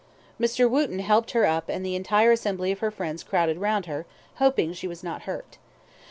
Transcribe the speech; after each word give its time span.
Mr. 0.39 0.67
Wootten 0.67 0.97
helped 1.01 1.29
her 1.29 1.45
up 1.45 1.69
and 1.69 1.85
the 1.85 1.93
entire 1.95 2.31
assembly 2.31 2.71
of 2.71 2.79
her 2.79 2.89
friends 2.89 3.21
crowded 3.21 3.59
round 3.59 3.85
her, 3.85 4.07
hoping 4.37 4.73
she 4.73 4.87
was 4.87 5.03
not 5.03 5.21
hurt. 5.29 5.59